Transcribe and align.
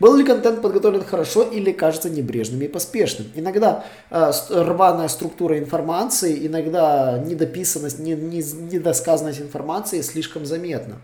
Был 0.00 0.16
ли 0.16 0.24
контент 0.24 0.60
подготовлен 0.60 1.04
хорошо 1.04 1.42
или 1.42 1.70
кажется 1.70 2.10
небрежным 2.10 2.60
и 2.62 2.68
поспешным? 2.68 3.28
Иногда 3.34 3.84
э, 4.10 4.32
рваная 4.50 5.08
структура 5.08 5.58
информации, 5.58 6.46
иногда 6.46 7.18
недописанность, 7.18 8.00
не, 8.00 8.14
не, 8.14 8.42
недосказанность 8.72 9.40
информации 9.40 10.00
слишком 10.00 10.46
заметна. 10.46 10.96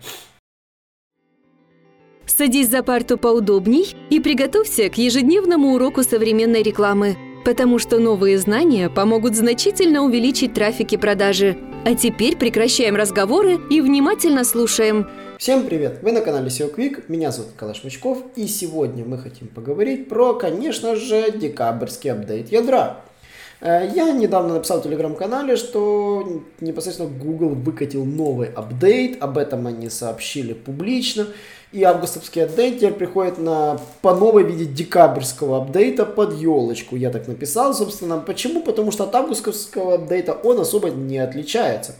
Садись 2.25 2.69
за 2.69 2.83
парту 2.83 3.17
поудобней 3.17 3.95
и 4.09 4.19
приготовься 4.19 4.89
к 4.89 4.97
ежедневному 4.97 5.75
уроку 5.75 6.03
современной 6.03 6.63
рекламы, 6.63 7.17
потому 7.45 7.79
что 7.79 7.99
новые 7.99 8.37
знания 8.37 8.89
помогут 8.89 9.35
значительно 9.35 10.03
увеличить 10.03 10.53
трафик 10.53 10.93
и 10.93 10.97
продажи. 10.97 11.70
А 11.83 11.95
теперь 11.95 12.37
прекращаем 12.37 12.95
разговоры 12.95 13.59
и 13.71 13.81
внимательно 13.81 14.43
слушаем. 14.43 15.09
Всем 15.39 15.65
привет! 15.65 15.97
Вы 16.03 16.11
на 16.11 16.21
канале 16.21 16.49
SEO 16.49 16.71
Quick, 16.75 17.05
меня 17.07 17.31
зовут 17.31 17.53
Калаш 17.57 17.83
Мачков, 17.83 18.19
и 18.35 18.45
сегодня 18.45 19.03
мы 19.03 19.17
хотим 19.17 19.47
поговорить 19.47 20.07
про, 20.07 20.35
конечно 20.35 20.95
же, 20.95 21.31
декабрьский 21.31 22.11
апдейт 22.11 22.51
ядра. 22.51 23.01
Э, 23.61 23.87
я 23.95 24.11
недавно 24.11 24.55
написал 24.55 24.79
в 24.79 24.83
телеграм-канале, 24.83 25.55
что 25.55 26.41
непосредственно 26.59 27.09
Google 27.09 27.49
выкатил 27.49 28.03
новый 28.03 28.49
апдейт, 28.49 29.21
об 29.21 29.37
этом 29.37 29.67
они 29.67 29.89
сообщили 29.89 30.53
публично. 30.53 31.27
И 31.71 31.83
августовский 31.83 32.43
апдейт 32.43 32.77
теперь 32.77 32.93
приходит 32.93 33.37
на, 33.37 33.79
по 34.01 34.13
новой 34.13 34.43
виде 34.43 34.65
декабрьского 34.65 35.61
апдейта 35.61 36.05
под 36.05 36.33
елочку. 36.33 36.97
Я 36.97 37.11
так 37.11 37.29
написал, 37.29 37.73
собственно. 37.73 38.17
Почему? 38.17 38.61
Потому 38.61 38.91
что 38.91 39.05
от 39.05 39.15
августовского 39.15 39.93
апдейта 39.95 40.33
он 40.33 40.59
особо 40.59 40.89
не 40.89 41.19
отличается. 41.19 41.95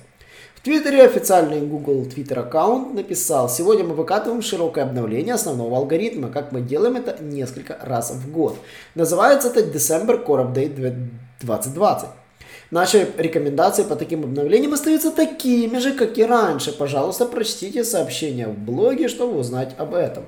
В 0.56 0.64
Твиттере 0.64 1.04
официальный 1.04 1.62
Google 1.62 2.04
Twitter 2.04 2.40
аккаунт 2.40 2.94
написал, 2.94 3.50
сегодня 3.50 3.84
мы 3.84 3.96
выкатываем 3.96 4.44
широкое 4.44 4.84
обновление 4.84 5.34
основного 5.34 5.78
алгоритма, 5.78 6.30
как 6.30 6.52
мы 6.52 6.62
делаем 6.62 6.98
это 6.98 7.24
несколько 7.24 7.80
раз 7.82 8.12
в 8.12 8.32
год. 8.32 8.58
Называется 8.94 9.48
это 9.48 9.62
December 9.62 10.24
Core 10.24 10.54
Update 10.54 10.76
2020. 11.42 12.10
Наши 12.72 13.10
рекомендации 13.18 13.84
по 13.84 13.96
таким 13.96 14.24
обновлениям 14.24 14.74
остаются 14.74 15.12
такими 15.12 15.78
же, 15.78 15.94
как 15.94 16.18
и 16.18 16.24
раньше. 16.24 16.72
Пожалуйста, 16.72 17.26
прочтите 17.26 17.84
сообщение 17.84 18.48
в 18.48 18.58
блоге, 18.58 19.10
чтобы 19.10 19.38
узнать 19.38 19.76
об 19.78 19.94
этом. 19.94 20.26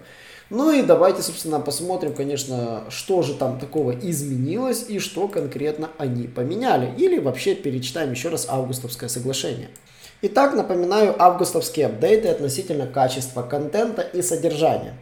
Ну 0.49 0.71
и 0.71 0.83
давайте, 0.83 1.21
собственно, 1.21 1.59
посмотрим, 1.59 2.13
конечно, 2.13 2.83
что 2.89 3.21
же 3.21 3.33
там 3.33 3.59
такого 3.59 3.91
изменилось 3.91 4.85
и 4.89 4.99
что 4.99 5.27
конкретно 5.27 5.89
они 5.97 6.27
поменяли. 6.27 6.93
Или 6.97 7.17
вообще 7.17 7.55
перечитаем 7.55 8.11
еще 8.11 8.29
раз 8.29 8.45
августовское 8.49 9.09
соглашение. 9.09 9.69
Итак, 10.21 10.53
напоминаю 10.53 11.15
августовские 11.17 11.87
апдейты 11.87 12.27
относительно 12.27 12.87
качества 12.87 13.41
контента 13.41 14.01
и 14.01 14.21
содержания. 14.21 14.93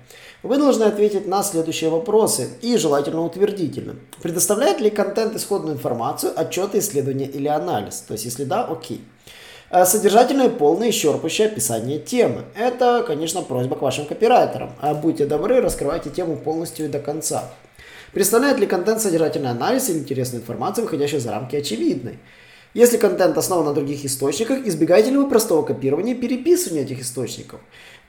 Вы 0.43 0.57
должны 0.57 0.85
ответить 0.85 1.27
на 1.27 1.43
следующие 1.43 1.91
вопросы 1.91 2.49
и 2.61 2.75
желательно 2.75 3.23
утвердительно. 3.23 3.95
Предоставляет 4.23 4.79
ли 4.79 4.89
контент 4.89 5.35
исходную 5.35 5.75
информацию, 5.75 6.33
отчеты, 6.35 6.79
исследования 6.79 7.27
или 7.27 7.47
анализ? 7.47 8.03
То 8.07 8.13
есть, 8.13 8.25
если 8.25 8.43
да, 8.45 8.63
окей. 8.63 9.01
Э, 9.69 9.85
содержательное, 9.85 10.49
полное, 10.49 10.89
исчерпывающее 10.89 11.45
описание 11.45 11.99
темы. 11.99 12.45
Это, 12.55 13.03
конечно, 13.05 13.43
просьба 13.43 13.75
к 13.75 13.83
вашим 13.83 14.05
копирайтерам. 14.05 14.73
А 14.81 14.95
будьте 14.95 15.27
добры, 15.27 15.61
раскрывайте 15.61 16.09
тему 16.09 16.35
полностью 16.37 16.87
и 16.87 16.89
до 16.89 16.97
конца. 16.99 17.45
Представляет 18.11 18.57
ли 18.57 18.65
контент 18.65 18.99
содержательный 18.99 19.51
анализ 19.51 19.89
или 19.89 19.99
интересную 19.99 20.41
информацию, 20.41 20.85
выходящую 20.85 21.21
за 21.21 21.31
рамки 21.31 21.55
очевидной? 21.55 22.17
Если 22.73 22.97
контент 22.97 23.37
основан 23.37 23.65
на 23.65 23.73
других 23.73 24.05
источниках, 24.05 24.65
избегайте 24.65 25.11
ли 25.11 25.17
вы 25.17 25.29
простого 25.29 25.61
копирования 25.61 26.15
и 26.15 26.17
переписывания 26.17 26.83
этих 26.83 27.01
источников? 27.01 27.59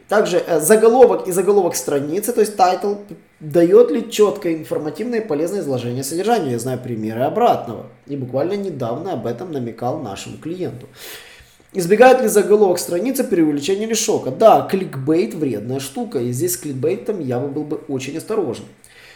Также 0.08 0.38
э, 0.38 0.60
заголовок 0.60 1.28
и 1.28 1.32
заголовок 1.32 1.76
страницы, 1.76 2.32
то 2.32 2.40
есть 2.40 2.56
title, 2.56 2.98
дает 3.40 3.90
ли 3.90 4.10
четкое 4.10 4.54
информативное 4.54 5.20
и 5.20 5.26
полезное 5.26 5.60
изложение 5.60 6.04
содержания. 6.04 6.52
Я 6.52 6.58
знаю 6.58 6.78
примеры 6.78 7.22
обратного. 7.22 7.86
И 8.06 8.16
буквально 8.16 8.54
недавно 8.54 9.14
об 9.14 9.26
этом 9.26 9.52
намекал 9.52 9.98
нашему 9.98 10.38
клиенту. 10.38 10.86
Избегает 11.74 12.20
ли 12.20 12.28
заголовок 12.28 12.78
страницы 12.78 13.24
преувеличения 13.24 13.86
или 13.86 13.94
шока? 13.94 14.30
Да, 14.30 14.68
кликбейт 14.70 15.32
вредная 15.32 15.80
штука, 15.80 16.18
и 16.18 16.30
здесь 16.30 16.54
с 16.54 16.56
кликбейтом 16.58 17.20
я 17.20 17.38
бы 17.38 17.48
был 17.48 17.64
бы 17.64 17.76
очень 17.88 18.16
осторожен. 18.18 18.66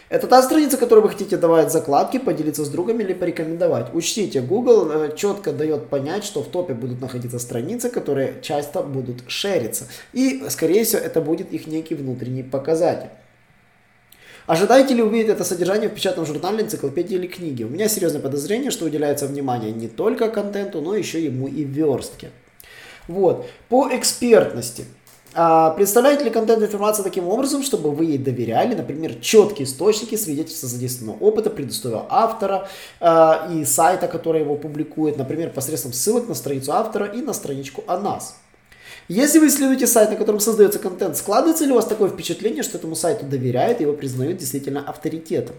Это 0.09 0.25
та 0.27 0.41
страница, 0.41 0.77
которую 0.77 1.03
вы 1.03 1.09
хотите 1.09 1.35
давать 1.35 1.69
закладки, 1.69 2.17
поделиться 2.17 2.63
с 2.63 2.69
другом 2.69 3.01
или 3.01 3.13
порекомендовать. 3.13 3.93
Учтите, 3.93 4.39
Google 4.39 4.89
э, 4.89 5.15
четко 5.17 5.51
дает 5.51 5.87
понять, 5.87 6.23
что 6.23 6.41
в 6.41 6.47
топе 6.47 6.73
будут 6.73 7.01
находиться 7.01 7.39
страницы, 7.39 7.89
которые 7.89 8.35
часто 8.41 8.81
будут 8.83 9.23
шериться. 9.27 9.87
И, 10.13 10.45
скорее 10.47 10.85
всего, 10.85 11.01
это 11.01 11.19
будет 11.19 11.51
их 11.51 11.67
некий 11.67 11.95
внутренний 11.95 12.43
показатель. 12.43 13.09
Ожидаете 14.45 14.93
ли 14.93 15.03
увидеть 15.03 15.27
это 15.27 15.43
содержание 15.43 15.89
в 15.89 15.93
печатном 15.93 16.25
журнале, 16.25 16.63
энциклопедии 16.63 17.15
или 17.15 17.27
книге? 17.27 17.65
У 17.65 17.69
меня 17.69 17.89
серьезное 17.89 18.21
подозрение, 18.21 18.71
что 18.71 18.85
уделяется 18.85 19.27
внимание 19.27 19.73
не 19.73 19.89
только 19.89 20.29
контенту, 20.29 20.79
но 20.79 20.95
еще 20.95 21.21
ему 21.21 21.49
и 21.49 21.65
верстке. 21.65 22.29
Вот. 23.09 23.45
По 23.67 23.89
экспертности. 23.91 24.85
А, 25.39 25.69
представляет 25.69 26.23
ли 26.23 26.31
контент 26.31 26.63
информация 26.63 27.03
таким 27.03 27.27
образом, 27.27 27.61
чтобы 27.61 27.91
вы 27.91 28.05
ей 28.05 28.17
доверяли, 28.17 28.73
например, 28.73 29.13
четкие 29.21 29.67
источники, 29.67 30.15
свидетельства 30.15 30.67
задействованного 30.67 31.23
опыта, 31.23 31.51
предысторию 31.51 32.05
автора 32.09 32.67
а, 32.99 33.47
и 33.53 33.63
сайта, 33.63 34.07
который 34.07 34.41
его 34.41 34.55
публикует, 34.55 35.15
например, 35.15 35.51
посредством 35.51 35.93
ссылок 35.93 36.27
на 36.27 36.33
страницу 36.33 36.71
автора 36.73 37.05
и 37.05 37.21
на 37.21 37.33
страничку 37.33 37.83
о 37.85 37.99
нас. 37.99 38.35
Если 39.09 39.37
вы 39.37 39.49
исследуете 39.49 39.85
сайт, 39.85 40.09
на 40.09 40.15
котором 40.15 40.39
создается 40.39 40.79
контент, 40.79 41.15
складывается 41.15 41.65
ли 41.65 41.71
у 41.71 41.75
вас 41.75 41.85
такое 41.85 42.09
впечатление, 42.09 42.63
что 42.63 42.79
этому 42.79 42.95
сайту 42.95 43.27
доверяют 43.27 43.79
и 43.79 43.83
его 43.83 43.93
признают 43.93 44.37
действительно 44.39 44.81
авторитетом? 44.89 45.55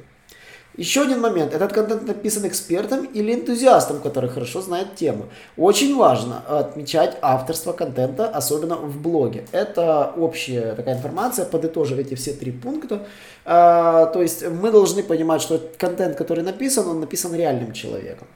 Еще 0.78 1.03
один 1.03 1.21
момент. 1.21 1.53
Этот 1.55 1.72
контент 1.72 2.06
написан 2.06 2.47
экспертом 2.47 3.05
или 3.06 3.34
энтузиастом, 3.34 4.00
который 4.00 4.31
хорошо 4.31 4.62
знает 4.62 4.94
тему. 4.94 5.25
Очень 5.56 5.97
важно 5.97 6.39
отмечать 6.49 7.19
авторство 7.21 7.72
контента, 7.72 8.28
особенно 8.28 8.77
в 8.77 9.03
блоге. 9.03 9.44
Это 9.50 10.12
общая 10.17 10.77
такая 10.77 10.94
информация, 10.94 11.47
подытожив 11.47 11.99
эти 11.99 12.15
все 12.15 12.33
три 12.33 12.53
пункта. 12.53 13.05
А, 13.44 14.06
то 14.06 14.22
есть 14.22 14.49
мы 14.49 14.71
должны 14.71 15.03
понимать, 15.03 15.43
что 15.43 15.61
контент, 15.78 16.17
который 16.17 16.44
написан, 16.44 16.87
он 16.87 17.00
написан 17.00 17.34
реальным 17.34 17.72
человеком. 17.72 18.28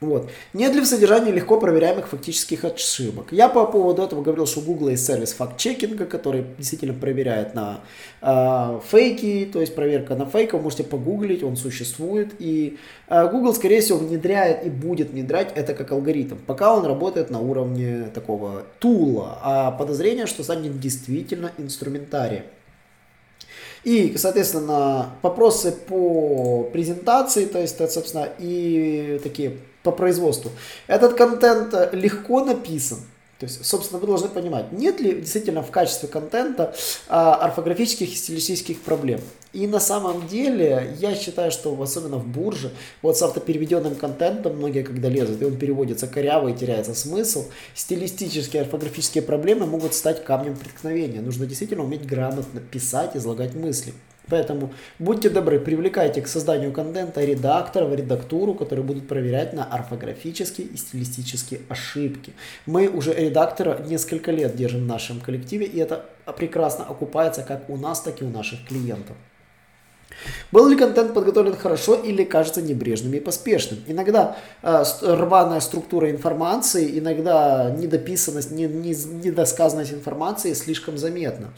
Вот. 0.00 0.30
Нет 0.52 0.74
ли 0.74 0.80
в 0.80 0.86
содержании 0.86 1.32
легко 1.32 1.58
проверяемых 1.58 2.08
фактических 2.08 2.64
ошибок? 2.64 3.28
Я 3.30 3.48
по 3.48 3.64
поводу 3.64 4.02
этого 4.02 4.22
говорил, 4.22 4.46
что 4.46 4.60
у 4.60 4.62
Google 4.62 4.88
есть 4.88 5.06
сервис 5.06 5.32
факт-чекинга, 5.32 6.04
который 6.06 6.44
действительно 6.58 6.94
проверяет 6.94 7.54
на 7.54 7.80
э, 8.20 8.80
фейки, 8.86 9.48
то 9.50 9.60
есть 9.60 9.74
проверка 9.74 10.14
на 10.16 10.26
фейков, 10.26 10.62
можете 10.62 10.84
погуглить, 10.84 11.42
он 11.42 11.56
существует. 11.56 12.34
И 12.38 12.76
э, 13.08 13.28
Google, 13.30 13.54
скорее 13.54 13.80
всего, 13.80 13.98
внедряет 13.98 14.66
и 14.66 14.70
будет 14.70 15.10
внедрять 15.10 15.52
это 15.54 15.74
как 15.74 15.92
алгоритм, 15.92 16.36
пока 16.44 16.76
он 16.76 16.84
работает 16.84 17.30
на 17.30 17.40
уровне 17.40 18.10
такого 18.12 18.64
тула, 18.80 19.38
а 19.42 19.70
подозрение, 19.70 20.26
что 20.26 20.42
станет 20.42 20.80
действительно 20.80 21.52
инструментарием. 21.56 22.44
И, 23.84 24.16
соответственно, 24.16 25.14
вопросы 25.22 25.70
по 25.70 26.64
презентации, 26.72 27.44
то 27.44 27.60
есть, 27.60 27.78
собственно, 27.92 28.28
и 28.38 29.20
такие 29.22 29.58
по 29.84 29.92
производству. 29.92 30.50
Этот 30.88 31.14
контент 31.14 31.72
э, 31.72 31.90
легко 31.92 32.44
написан. 32.44 32.98
То 33.38 33.46
есть, 33.46 33.64
собственно, 33.64 34.00
вы 34.00 34.06
должны 34.06 34.28
понимать, 34.28 34.72
нет 34.72 35.00
ли 35.00 35.20
действительно 35.20 35.62
в 35.62 35.70
качестве 35.70 36.08
контента 36.08 36.74
а, 37.08 37.34
орфографических 37.34 38.10
и 38.10 38.14
стилистических 38.14 38.80
проблем. 38.80 39.20
И 39.52 39.66
на 39.66 39.80
самом 39.80 40.26
деле, 40.28 40.96
я 41.00 41.14
считаю, 41.14 41.50
что 41.50 41.78
особенно 41.82 42.16
в 42.16 42.26
бурже, 42.26 42.70
вот 43.02 43.18
с 43.18 43.22
автопереведенным 43.22 43.96
контентом 43.96 44.56
многие 44.56 44.82
когда 44.84 45.08
лезут, 45.08 45.42
и 45.42 45.44
он 45.44 45.56
переводится 45.56 46.06
коряво 46.06 46.48
и 46.48 46.54
теряется 46.54 46.94
смысл, 46.94 47.46
стилистические 47.74 48.62
орфографические 48.62 49.22
проблемы 49.22 49.66
могут 49.66 49.94
стать 49.94 50.24
камнем 50.24 50.56
преткновения. 50.56 51.20
Нужно 51.20 51.44
действительно 51.44 51.82
уметь 51.82 52.06
грамотно 52.06 52.60
писать, 52.60 53.16
излагать 53.16 53.54
мысли. 53.54 53.92
Поэтому 54.28 54.72
будьте 54.98 55.28
добры, 55.28 55.60
привлекайте 55.60 56.22
к 56.22 56.28
созданию 56.28 56.72
контента 56.72 57.22
редакторов, 57.22 57.94
редактуру, 57.94 58.54
которые 58.54 58.84
будут 58.84 59.06
проверять 59.06 59.52
на 59.52 59.64
орфографические 59.64 60.66
и 60.66 60.76
стилистические 60.76 61.60
ошибки. 61.68 62.32
Мы 62.64 62.88
уже 62.88 63.12
редактора 63.12 63.82
несколько 63.86 64.32
лет 64.32 64.56
держим 64.56 64.84
в 64.84 64.86
нашем 64.86 65.20
коллективе, 65.20 65.66
и 65.66 65.78
это 65.78 66.06
прекрасно 66.36 66.84
окупается 66.84 67.42
как 67.42 67.68
у 67.68 67.76
нас, 67.76 68.00
так 68.00 68.22
и 68.22 68.24
у 68.24 68.30
наших 68.30 68.66
клиентов. 68.66 69.16
Был 70.52 70.68
ли 70.68 70.76
контент 70.76 71.12
подготовлен 71.12 71.56
хорошо 71.56 71.94
или 71.96 72.24
кажется 72.24 72.62
небрежным 72.62 73.12
и 73.14 73.20
поспешным? 73.20 73.80
Иногда 73.86 74.36
э, 74.62 74.84
рваная 75.02 75.60
структура 75.60 76.10
информации, 76.10 76.98
иногда 76.98 77.70
недописанность, 77.76 78.50
не, 78.50 78.66
не, 78.66 78.94
недосказанность 78.94 79.92
информации 79.92 80.52
слишком 80.54 80.98
заметна. 80.98 81.50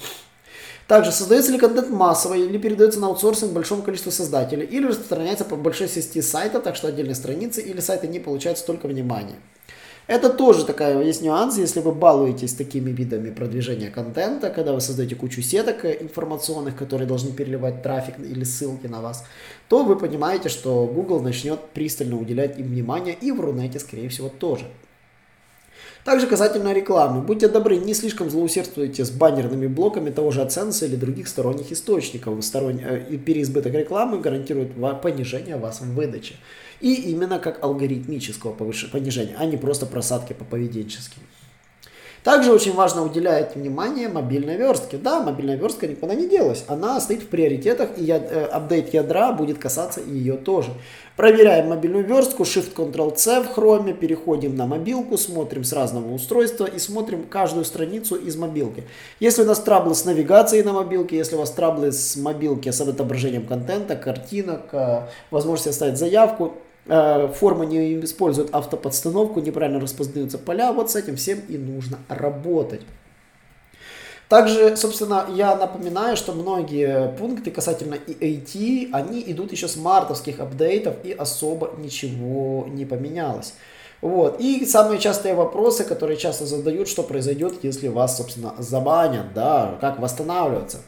Также 0.87 1.11
создается 1.11 1.51
ли 1.51 1.59
контент 1.59 1.91
массово 1.91 2.35
или 2.35 2.59
передается 2.59 3.01
на 3.01 3.09
аутсорсинг 3.09 3.53
большому 3.53 3.83
количеству 3.83 4.13
создателей, 4.13 4.65
или 4.65 4.87
распространяется 4.87 5.45
по 5.45 5.57
большой 5.57 5.89
сети 5.89 6.23
сайтов, 6.23 6.63
так 6.63 6.77
что 6.77 6.89
отдельные 6.89 7.17
страницы 7.17 7.61
или 7.61 7.81
сайты 7.81 8.07
не 8.07 8.21
получают 8.21 8.59
столько 8.59 8.87
внимания. 8.87 9.37
Это 10.07 10.31
тоже 10.31 10.65
такая 10.65 11.03
есть 11.03 11.23
нюанс, 11.23 11.59
если 11.59 11.81
вы 11.81 11.91
балуетесь 11.91 12.55
такими 12.55 12.91
видами 12.91 13.31
продвижения 13.31 13.91
контента, 13.91 14.51
когда 14.51 14.73
вы 14.73 14.81
создаете 14.81 15.17
кучу 15.17 15.43
сеток 15.43 15.85
информационных, 15.85 16.77
которые 16.77 17.09
должны 17.09 17.33
переливать 17.33 17.83
трафик 17.83 18.15
или 18.21 18.45
ссылки 18.45 18.87
на 18.87 19.01
вас, 19.01 19.25
то 19.69 19.83
вы 19.83 19.97
понимаете, 19.97 20.49
что 20.49 20.87
Google 20.87 21.21
начнет 21.21 21.61
пристально 21.71 22.17
уделять 22.21 22.57
им 22.57 22.69
внимание 22.69 23.17
и 23.21 23.33
в 23.33 23.41
Рунете, 23.41 23.81
скорее 23.81 24.09
всего, 24.09 24.29
тоже. 24.29 24.67
Также 26.07 26.29
касательно 26.29 26.73
рекламы. 26.73 27.21
Будьте 27.21 27.49
добры, 27.49 27.79
не 27.79 27.93
слишком 27.93 28.31
злоусердствуйте 28.31 29.05
с 29.05 29.11
баннерными 29.11 29.67
блоками 29.67 30.11
того 30.11 30.31
же 30.31 30.41
AdSense 30.41 30.87
или 30.87 30.95
других 30.95 31.27
сторонних 31.27 31.73
источников. 31.73 32.45
Сторон... 32.45 32.79
Э, 32.79 33.01
переизбыток 33.17 33.75
рекламы 33.75 34.21
гарантирует 34.21 34.71
понижение 35.03 35.57
вас 35.57 35.81
в 35.81 35.95
выдаче. 35.95 36.37
И 36.81 36.95
именно 37.11 37.41
как 37.41 37.61
алгоритмического 37.61 38.53
понижения, 38.53 39.35
а 39.37 39.47
не 39.47 39.57
просто 39.57 39.85
просадки 39.85 40.33
по 40.33 40.45
поведенческим. 40.45 41.23
Также 42.27 42.53
очень 42.53 42.73
важно 42.73 43.05
уделять 43.05 43.55
внимание 43.55 44.09
мобильной 44.09 44.57
верстке. 44.57 44.97
Да, 44.97 45.21
мобильная 45.21 45.55
верстка 45.55 45.87
никуда 45.87 46.17
не 46.17 46.29
делась. 46.29 46.65
Она 46.67 47.01
стоит 47.01 47.23
в 47.23 47.29
приоритетах, 47.29 47.91
и 47.97 48.03
я, 48.03 48.17
э, 48.17 48.47
апдейт 48.47 48.93
ядра 48.93 49.31
будет 49.31 49.59
касаться 49.59 50.01
ее 50.01 50.33
тоже. 50.37 50.73
Проверяем 51.17 51.69
мобильную 51.69 52.05
верстку, 52.05 52.43
Shift-Ctrl-C 52.43 53.45
в 53.45 53.55
хроме, 53.55 53.95
переходим 53.95 54.57
на 54.57 54.67
мобилку, 54.67 55.17
смотрим 55.17 55.63
с 55.63 55.73
разного 55.73 56.13
устройства 56.13 56.65
и 56.65 56.81
смотрим 56.81 57.27
каждую 57.31 57.65
страницу 57.65 58.17
из 58.17 58.35
мобилки. 58.37 58.83
Если 59.21 59.43
у 59.43 59.47
нас 59.47 59.61
траблы 59.61 59.95
с 59.95 60.05
навигацией 60.05 60.65
на 60.65 60.73
мобилке, 60.73 61.17
если 61.17 61.37
у 61.37 61.39
вас 61.39 61.53
траблы 61.53 61.93
с 61.93 62.17
мобилки 62.17 62.69
с 62.73 62.81
отображением 62.81 63.47
контента, 63.47 63.95
картинок, 63.95 64.63
э, 64.73 65.03
возможность 65.31 65.69
оставить 65.69 65.97
заявку, 65.97 66.55
форма 66.87 67.65
не 67.65 68.01
использует 68.01 68.55
автоподстановку, 68.55 69.41
неправильно 69.41 69.81
распознаются 69.81 70.39
поля, 70.39 70.73
вот 70.73 70.91
с 70.91 70.97
этим 70.97 71.17
всем 71.17 71.41
и 71.49 71.59
нужно 71.59 71.99
работать. 72.09 72.83
Также, 74.29 74.77
собственно, 74.77 75.27
я 75.35 75.55
напоминаю, 75.55 76.17
что 76.17 76.33
многие 76.33 77.13
пункты 77.17 77.53
касательно 77.53 77.95
EAT, 77.95 78.91
они 78.93 79.23
идут 79.29 79.53
еще 79.53 79.69
с 79.69 79.77
мартовских 79.77 80.41
апдейтов 80.41 80.97
и 81.05 81.13
особо 81.13 81.71
ничего 81.79 82.67
не 82.69 82.85
поменялось. 82.85 83.55
Вот. 84.03 84.41
И 84.41 84.67
самые 84.67 84.99
частые 84.99 85.35
вопросы, 85.35 85.85
которые 85.85 86.17
часто 86.17 86.45
задают, 86.45 86.89
что 86.89 87.05
произойдет, 87.05 87.63
если 87.63 87.87
вас, 87.87 88.17
собственно, 88.17 88.55
забанят, 88.59 89.33
да, 89.33 89.79
как 89.81 90.01
восстанавливаться. 90.01 90.79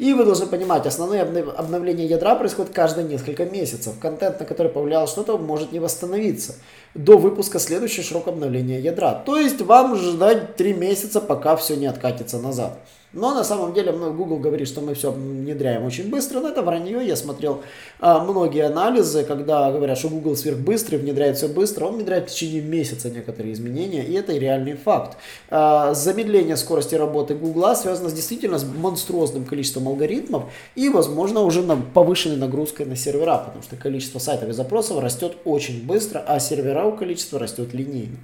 И 0.00 0.14
вы 0.14 0.24
должны 0.24 0.46
понимать, 0.46 0.86
основные 0.86 1.20
обновления 1.20 2.06
ядра 2.06 2.34
происходят 2.34 2.72
каждые 2.72 3.06
несколько 3.06 3.44
месяцев. 3.44 3.92
Контент, 4.00 4.40
на 4.40 4.46
который 4.46 4.72
повлияло 4.72 5.06
что-то, 5.06 5.36
может 5.36 5.72
не 5.72 5.78
восстановиться 5.78 6.54
до 6.94 7.18
выпуска 7.18 7.58
следующего 7.58 8.02
широкого 8.02 8.32
обновления 8.32 8.80
ядра. 8.80 9.12
То 9.12 9.36
есть 9.36 9.60
вам 9.60 9.96
ждать 9.96 10.56
3 10.56 10.72
месяца, 10.72 11.20
пока 11.20 11.54
все 11.54 11.76
не 11.76 11.84
откатится 11.84 12.38
назад. 12.38 12.78
Но 13.12 13.34
на 13.34 13.42
самом 13.42 13.74
деле 13.74 13.90
Google 13.92 14.38
говорит, 14.38 14.68
что 14.68 14.80
мы 14.80 14.94
все 14.94 15.10
внедряем 15.10 15.84
очень 15.84 16.08
быстро, 16.10 16.38
но 16.38 16.48
это 16.48 16.62
вранье. 16.62 17.04
Я 17.04 17.16
смотрел 17.16 17.62
а, 17.98 18.22
многие 18.22 18.64
анализы, 18.66 19.24
когда 19.24 19.72
говорят, 19.72 19.98
что 19.98 20.08
Google 20.08 20.36
сверхбыстрый, 20.36 20.98
внедряет 20.98 21.36
все 21.36 21.48
быстро, 21.48 21.86
он 21.86 21.96
внедряет 21.96 22.30
в 22.30 22.32
течение 22.32 22.60
месяца 22.62 23.10
некоторые 23.10 23.52
изменения, 23.54 24.04
и 24.04 24.12
это 24.12 24.32
реальный 24.32 24.74
факт. 24.74 25.16
А, 25.48 25.92
замедление 25.92 26.56
скорости 26.56 26.94
работы 26.94 27.34
Google 27.34 27.74
связано 27.74 28.10
с, 28.10 28.12
действительно 28.12 28.58
с 28.58 28.64
монструозным 28.64 29.44
количеством 29.44 29.88
алгоритмов 29.88 30.44
и, 30.76 30.88
возможно, 30.88 31.40
уже 31.40 31.62
на 31.62 31.76
повышенной 31.76 32.36
нагрузкой 32.36 32.86
на 32.86 32.94
сервера, 32.94 33.38
потому 33.38 33.64
что 33.64 33.74
количество 33.74 34.20
сайтов 34.20 34.48
и 34.50 34.52
запросов 34.52 35.00
растет 35.00 35.36
очень 35.44 35.84
быстро, 35.84 36.22
а 36.26 36.38
сервера 36.38 36.84
у 36.84 36.96
количества 36.96 37.40
растет 37.40 37.74
линейно. 37.74 38.18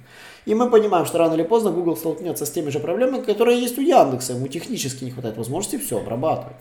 И 0.47 0.55
мы 0.55 0.69
понимаем, 0.69 1.05
что 1.05 1.17
рано 1.17 1.33
или 1.33 1.43
поздно 1.43 1.71
Google 1.71 1.97
столкнется 1.97 2.45
с 2.45 2.51
теми 2.51 2.69
же 2.69 2.79
проблемами, 2.79 3.21
которые 3.21 3.59
есть 3.59 3.77
у 3.77 3.81
Яндекса. 3.81 4.31
Ему 4.31 4.47
технически 4.47 5.03
не 5.03 5.11
хватает 5.11 5.35
возможности 5.35 5.77
все 5.77 5.97
обрабатывать. 5.97 6.55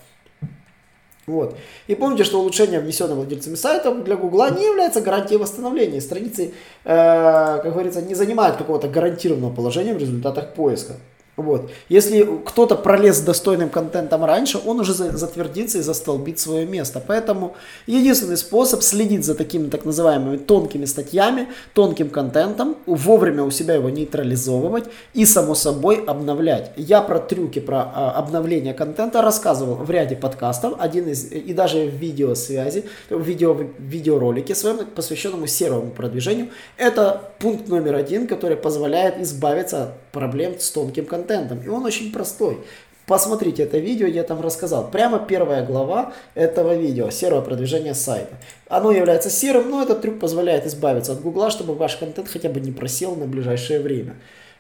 Вот. 1.28 1.56
И 1.86 1.94
помните, 1.94 2.24
что 2.24 2.40
улучшение, 2.40 2.80
внесенное 2.80 3.14
владельцами 3.14 3.54
сайтов 3.54 4.02
для 4.02 4.16
Гугла, 4.16 4.50
не 4.50 4.66
является 4.66 5.00
гарантией 5.00 5.38
восстановления. 5.38 6.00
Страницы, 6.00 6.52
э, 6.84 7.60
как 7.62 7.72
говорится, 7.72 8.02
не 8.02 8.16
занимают 8.16 8.56
какого-то 8.56 8.88
гарантированного 8.88 9.54
положения 9.54 9.94
в 9.94 9.98
результатах 9.98 10.54
поиска. 10.54 10.94
Вот. 11.36 11.70
Если 11.90 12.26
кто-то 12.46 12.76
пролез 12.76 13.18
с 13.18 13.20
достойным 13.20 13.68
контентом 13.68 14.24
раньше, 14.24 14.58
он 14.64 14.80
уже 14.80 14.94
затвердится 14.94 15.78
и 15.78 15.82
застолбит 15.82 16.38
свое 16.38 16.64
место. 16.64 17.02
Поэтому 17.06 17.56
единственный 17.86 18.38
способ 18.38 18.82
следить 18.82 19.26
за 19.26 19.34
такими 19.34 19.68
так 19.68 19.84
называемыми 19.84 20.38
тонкими 20.38 20.86
статьями, 20.86 21.48
тонким 21.74 22.08
контентом, 22.08 22.76
вовремя 22.86 23.42
у 23.42 23.50
себя 23.50 23.74
его 23.74 23.90
нейтрализовывать 23.90 24.84
и, 25.12 25.26
само 25.26 25.54
собой, 25.54 26.02
обновлять. 26.06 26.72
Я 26.76 27.02
про 27.02 27.18
трюки, 27.18 27.58
про 27.58 27.82
а, 27.82 28.12
обновление 28.12 28.72
контента 28.72 29.20
рассказывал 29.20 29.74
в 29.74 29.90
ряде 29.90 30.16
подкастов, 30.16 30.74
один 30.78 31.06
из, 31.08 31.30
и 31.30 31.52
даже 31.52 31.84
в 31.86 31.94
видеосвязи, 31.96 32.86
в 33.10 33.20
видео, 33.22 33.52
в 33.52 33.66
видеоролике 33.78 34.54
своем, 34.54 34.86
посвященному 34.86 35.46
серому 35.46 35.90
продвижению. 35.90 36.48
Это 36.78 37.30
пункт 37.40 37.68
номер 37.68 37.94
один, 37.96 38.26
который 38.26 38.56
позволяет 38.56 39.20
избавиться 39.20 39.82
от 39.82 40.00
проблем 40.12 40.58
с 40.58 40.70
тонким 40.70 41.04
контентом. 41.04 41.25
И 41.34 41.68
он 41.68 41.84
очень 41.84 42.12
простой. 42.12 42.58
Посмотрите 43.06 43.62
это 43.62 43.78
видео, 43.78 44.06
я 44.08 44.24
там 44.24 44.40
рассказал. 44.40 44.90
Прямо 44.90 45.20
первая 45.20 45.64
глава 45.64 46.12
этого 46.34 46.74
видео, 46.74 47.10
серого 47.10 47.40
продвижения 47.40 47.94
сайта. 47.94 48.34
Оно 48.68 48.90
является 48.90 49.30
серым, 49.30 49.70
но 49.70 49.82
этот 49.82 50.02
трюк 50.02 50.18
позволяет 50.18 50.66
избавиться 50.66 51.12
от 51.12 51.20
Гугла, 51.20 51.50
чтобы 51.50 51.74
ваш 51.74 51.96
контент 51.96 52.28
хотя 52.28 52.48
бы 52.48 52.58
не 52.58 52.72
просел 52.72 53.14
на 53.14 53.26
ближайшее 53.26 53.78
время. 53.78 54.16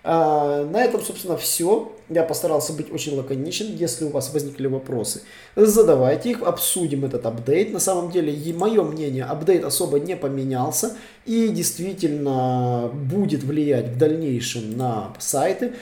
А, 0.08 0.64
на 0.64 0.84
этом, 0.84 1.02
собственно, 1.02 1.36
все. 1.36 1.92
Я 2.08 2.22
постарался 2.22 2.72
быть 2.72 2.92
очень 2.92 3.16
лаконичен. 3.16 3.74
Если 3.74 4.04
у 4.04 4.10
вас 4.10 4.32
возникли 4.32 4.68
вопросы, 4.68 5.22
задавайте 5.56 6.30
их, 6.30 6.42
обсудим 6.42 7.04
этот 7.04 7.26
апдейт. 7.26 7.72
На 7.72 7.80
самом 7.80 8.12
деле, 8.12 8.32
и 8.32 8.52
мое 8.52 8.84
мнение, 8.84 9.24
апдейт 9.24 9.64
особо 9.64 9.98
не 9.98 10.14
поменялся 10.14 10.96
и 11.24 11.48
действительно 11.48 12.88
будет 12.92 13.42
влиять 13.42 13.88
в 13.88 13.98
дальнейшем 13.98 14.76
на 14.76 15.12
сайты. 15.18 15.72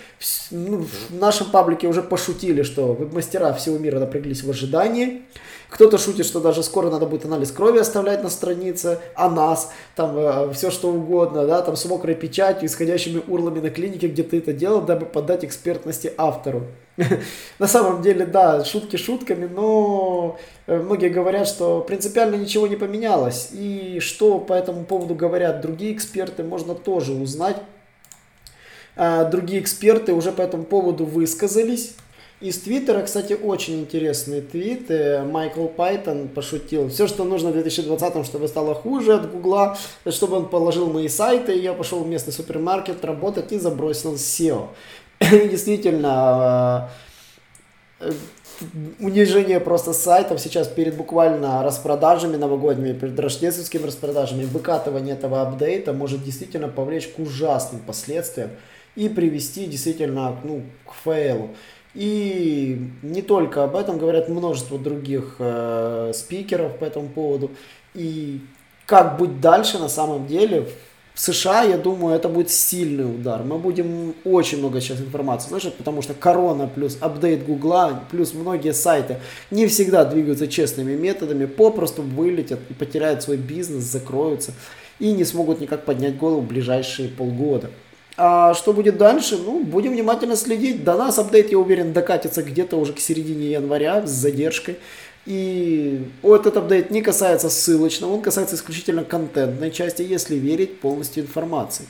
Ну, 0.51 0.87
в 1.11 1.15
нашем 1.15 1.51
паблике 1.51 1.87
уже 1.87 2.03
пошутили, 2.03 2.63
что 2.63 2.95
веб-мастера 2.95 3.53
всего 3.53 3.77
мира 3.77 4.01
напряглись 4.01 4.43
в 4.43 4.49
ожидании. 4.49 5.21
Кто-то 5.75 5.99
шутит, 5.99 6.25
что 6.25 6.39
даже 6.39 6.63
скоро 6.63 6.89
надо 6.89 7.05
будет 7.05 7.25
анализ 7.25 7.51
крови 7.51 7.81
оставлять 7.81 8.23
на 8.23 8.31
странице, 8.31 9.01
а 9.17 9.29
нас, 9.29 9.73
там 9.97 10.17
э, 10.17 10.53
все 10.53 10.71
что 10.71 10.93
угодно, 10.93 11.49
да, 11.49 11.63
там 11.63 11.75
с 11.75 11.85
мокрой 11.87 12.15
печатью, 12.15 12.69
исходящими 12.69 13.21
урлами 13.27 13.59
на 13.59 13.71
клинике, 13.71 14.07
где 14.07 14.23
ты 14.23 14.39
это 14.39 14.53
делал, 14.53 14.83
дабы 14.83 15.05
подать 15.05 15.45
экспертности 15.45 16.13
автору. 16.17 16.63
На 17.59 17.67
самом 17.67 18.03
деле, 18.03 18.25
да, 18.25 18.65
шутки 18.65 18.95
шутками, 18.95 19.47
но 19.53 20.39
э, 20.69 20.79
многие 20.79 21.09
говорят, 21.09 21.49
что 21.49 21.81
принципиально 21.81 22.37
ничего 22.37 22.69
не 22.69 22.77
поменялось. 22.77 23.49
И 23.53 23.99
что 23.99 24.39
по 24.39 24.53
этому 24.53 24.85
поводу 24.85 25.17
говорят 25.17 25.61
другие 25.61 25.93
эксперты, 25.93 26.45
можно 26.45 26.77
тоже 26.77 27.15
узнать. 27.15 27.57
А, 28.95 29.25
другие 29.25 29.61
эксперты 29.61 30.13
уже 30.13 30.31
по 30.31 30.43
этому 30.43 30.63
поводу 30.63 31.05
высказались. 31.05 31.97
Из 32.41 32.59
Твиттера, 32.59 33.03
кстати, 33.03 33.33
очень 33.33 33.81
интересный 33.81 34.41
твит. 34.41 34.91
Майкл 35.31 35.67
Пайтон 35.67 36.29
пошутил. 36.29 36.89
Все, 36.89 37.07
что 37.07 37.25
нужно 37.25 37.51
в 37.51 37.53
2020, 37.53 38.27
чтобы 38.27 38.49
стало 38.49 38.75
хуже 38.75 39.15
от 39.15 39.31
Гугла, 39.31 39.79
чтобы 40.11 40.37
он 40.37 40.49
положил 40.49 40.93
мои 40.93 41.09
сайты, 41.09 41.55
и 41.55 41.63
я 41.63 41.73
пошел 41.75 42.03
в 42.03 42.09
местный 42.09 42.33
супермаркет 42.33 43.05
работать 43.05 43.53
и 43.53 43.59
забросил 43.59 44.15
SEO. 44.15 44.69
Действительно, 45.21 46.91
э, 48.01 48.13
унижение 48.99 49.61
просто 49.61 49.93
сайтов 49.93 50.41
сейчас 50.41 50.69
перед 50.69 50.97
буквально 50.97 51.63
распродажами 51.63 52.37
новогодними, 52.37 52.99
перед 52.99 53.19
рождественскими 53.19 53.87
распродажами, 53.87 54.45
выкатывание 54.45 55.15
этого 55.15 55.43
апдейта 55.43 55.93
может 55.93 56.25
действительно 56.25 56.69
повлечь 56.69 57.09
к 57.09 57.19
ужасным 57.21 57.81
последствиям 57.81 58.51
и 58.97 59.09
привести 59.09 59.67
действительно 59.67 60.37
ну, 60.45 60.63
к 60.85 60.93
фейлу. 61.05 61.51
И 61.95 62.91
не 63.03 63.23
только 63.23 63.63
об 63.63 63.77
этом 63.77 63.99
говорят 63.99 64.29
множество 64.29 64.79
других 64.79 65.37
э, 65.39 66.13
спикеров 66.15 66.77
по 66.79 66.85
этому 66.85 67.09
поводу. 67.09 67.53
И 67.95 68.41
как 68.87 69.17
быть 69.17 69.41
дальше 69.41 69.79
на 69.79 69.89
самом 69.89 70.27
деле 70.27 70.67
в 71.15 71.21
США, 71.21 71.63
я 71.63 71.79
думаю, 71.79 72.17
это 72.17 72.29
будет 72.29 72.51
сильный 72.51 73.05
удар. 73.05 73.45
Мы 73.45 73.59
будем 73.59 74.17
очень 74.25 74.59
много 74.59 74.81
сейчас 74.81 74.99
информации 74.99 75.49
слышать, 75.49 75.75
потому 75.77 76.03
что 76.03 76.13
корона 76.13 76.67
плюс 76.67 76.99
апдейт 77.01 77.47
Гугла, 77.47 78.03
плюс 78.11 78.35
многие 78.35 78.75
сайты 78.75 79.19
не 79.53 79.69
всегда 79.69 80.05
двигаются 80.05 80.49
честными 80.49 80.97
методами, 80.97 81.47
попросту 81.47 82.03
вылетят 82.03 82.59
и 82.69 82.75
потеряют 82.75 83.23
свой 83.23 83.37
бизнес, 83.37 83.85
закроются 83.85 84.53
и 84.99 85.13
не 85.13 85.25
смогут 85.25 85.61
никак 85.61 85.85
поднять 85.85 86.17
голову 86.17 86.41
в 86.41 86.49
ближайшие 86.49 87.09
полгода. 87.09 87.71
А 88.17 88.55
что 88.55 88.73
будет 88.73 88.97
дальше? 88.97 89.37
Ну, 89.37 89.65
будем 89.65 89.93
внимательно 89.93 90.37
следить. 90.37 90.85
До 90.85 90.97
нас 90.97 91.19
апдейт, 91.19 91.51
я 91.51 91.59
уверен, 91.59 91.93
докатится 91.93 92.43
где-то 92.43 92.77
уже 92.77 92.93
к 92.93 93.01
середине 93.01 93.51
января 93.51 94.07
с 94.07 94.11
задержкой. 94.11 94.77
И 95.27 96.07
этот 96.23 96.57
апдейт 96.57 96.91
не 96.91 97.03
касается 97.03 97.49
ссылочного, 97.49 98.13
он 98.13 98.21
касается 98.21 98.57
исключительно 98.57 99.05
контентной 99.05 99.71
части, 99.71 100.03
если 100.03 100.37
верить 100.37 100.81
полностью 100.81 101.25
информации. 101.25 101.87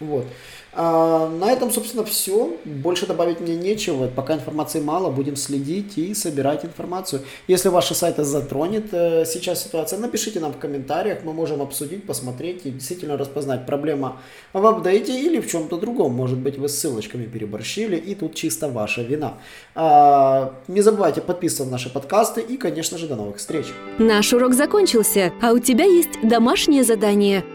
Вот. 0.00 0.26
А, 0.74 1.28
на 1.28 1.52
этом, 1.52 1.70
собственно, 1.70 2.04
все. 2.04 2.56
Больше 2.64 3.06
добавить 3.06 3.40
мне 3.40 3.54
нечего. 3.54 4.08
Пока 4.08 4.34
информации 4.34 4.80
мало, 4.80 5.10
будем 5.10 5.36
следить 5.36 5.98
и 5.98 6.14
собирать 6.14 6.64
информацию. 6.64 7.22
Если 7.46 7.68
ваши 7.68 7.94
сайты 7.94 8.24
затронет 8.24 8.86
э, 8.92 9.24
сейчас 9.26 9.64
ситуация, 9.64 9.98
напишите 9.98 10.40
нам 10.40 10.52
в 10.52 10.58
комментариях. 10.58 11.18
Мы 11.24 11.34
можем 11.34 11.60
обсудить, 11.60 12.06
посмотреть 12.06 12.64
и 12.64 12.70
действительно 12.70 13.18
распознать 13.18 13.66
проблема 13.66 14.16
в 14.52 14.66
апдейте 14.66 15.20
или 15.20 15.40
в 15.40 15.50
чем-то 15.50 15.76
другом. 15.76 16.14
Может 16.14 16.38
быть, 16.38 16.56
вы 16.56 16.68
ссылочками 16.68 17.26
переборщили, 17.26 17.96
и 17.96 18.14
тут 18.14 18.34
чисто 18.34 18.68
ваша 18.68 19.02
вина. 19.02 19.34
А, 19.74 20.54
не 20.68 20.80
забывайте 20.80 21.20
подписываться 21.20 21.64
на 21.64 21.72
наши 21.72 21.90
подкасты 21.90 22.40
и, 22.40 22.56
конечно 22.56 22.96
же, 22.96 23.06
до 23.06 23.16
новых 23.16 23.36
встреч. 23.36 23.66
Наш 23.98 24.32
урок 24.32 24.54
закончился, 24.54 25.32
а 25.42 25.52
у 25.52 25.58
тебя 25.58 25.84
есть 25.84 26.10
домашнее 26.22 26.84
задание– 26.84 27.44